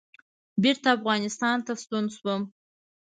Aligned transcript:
بېرته 0.61 0.87
افغانستان 0.97 1.57
ته 1.65 1.73
ستون 1.81 2.05
شوم. 2.15 2.41